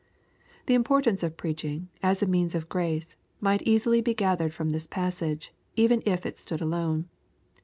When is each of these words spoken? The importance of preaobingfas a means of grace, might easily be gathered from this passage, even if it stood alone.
The 0.65 0.73
importance 0.73 1.21
of 1.21 1.37
preaobingfas 1.37 2.23
a 2.23 2.25
means 2.25 2.55
of 2.55 2.67
grace, 2.69 3.15
might 3.39 3.61
easily 3.61 4.01
be 4.01 4.15
gathered 4.15 4.51
from 4.51 4.71
this 4.71 4.87
passage, 4.87 5.53
even 5.75 6.01
if 6.07 6.25
it 6.25 6.39
stood 6.39 6.59
alone. 6.59 7.07